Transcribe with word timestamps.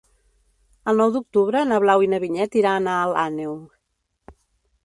El 0.91 1.01
nou 1.01 1.11
d'octubre 1.17 1.61
na 1.73 1.79
Blau 1.85 2.05
i 2.07 2.11
na 2.15 2.21
Vinyet 2.25 2.57
iran 2.63 2.91
a 2.95 2.99
Alt 3.05 3.23
Àneu. 3.27 3.55